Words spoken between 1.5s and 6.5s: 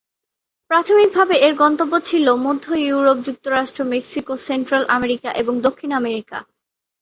গন্তব্য ছিল মধ্য-ইউরোপ, যুক্তরাষ্ট্র, মেক্সিকো, সেন্ট্রাল আমেরিকা এবং দক্ষিণ আমেরিকা।